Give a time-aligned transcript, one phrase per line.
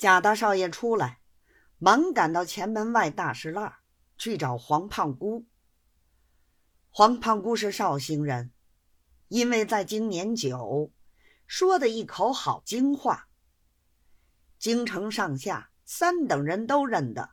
[0.00, 1.20] 贾大少爷出来，
[1.76, 3.74] 忙赶到前门外大石栏
[4.16, 5.46] 去找黄胖姑。
[6.88, 8.50] 黄胖姑是绍兴人，
[9.28, 10.90] 因为在京年久，
[11.46, 13.28] 说的一口好京话，
[14.58, 17.32] 京城上下三等人都认得，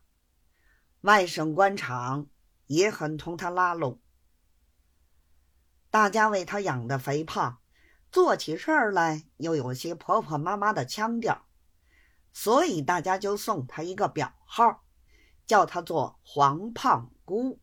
[1.00, 2.28] 外省官场
[2.66, 4.02] 也很同他拉拢。
[5.90, 7.62] 大家为他养的肥胖，
[8.12, 11.47] 做起事儿来又有些婆婆妈妈的腔调。
[12.40, 14.84] 所以大家就送他一个表号，
[15.48, 17.60] 叫他做黄胖姑。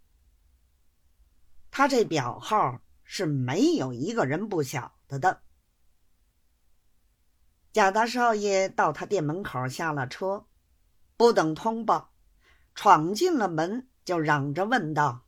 [1.70, 5.42] 他这表号是没有一个人不晓得的。
[7.72, 10.44] 贾大少爷到他店门口下了车，
[11.16, 12.12] 不等通报，
[12.74, 15.24] 闯进了门，就嚷着问道：“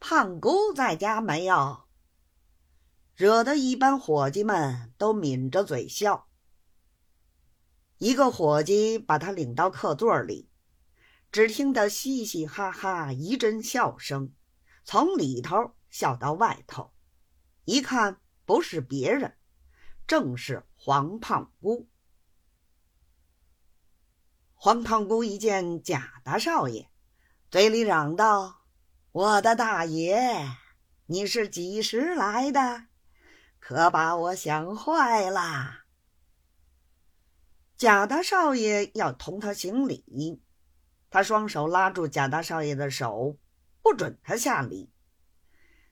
[0.00, 1.82] 胖姑在家没有？”
[3.16, 6.26] 惹得一班伙计们都抿着嘴笑。
[8.02, 10.50] 一个伙计把他领到客座里，
[11.30, 14.32] 只听得嘻嘻哈哈一阵笑声，
[14.82, 16.92] 从里头笑到外头。
[17.64, 19.36] 一看不是别人，
[20.04, 21.88] 正是黄胖姑。
[24.54, 26.90] 黄胖姑一见贾大少爷，
[27.52, 28.62] 嘴里嚷道
[29.12, 30.48] ：“我的大爷，
[31.06, 32.86] 你是几时来的？
[33.60, 35.81] 可把我想坏了。”
[37.82, 40.40] 贾大少爷要同他行礼，
[41.10, 43.36] 他双手拉住贾大少爷的手，
[43.82, 44.92] 不准他下礼。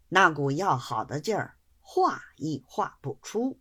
[0.08, 3.58] 那股要好的劲儿，话亦话不出。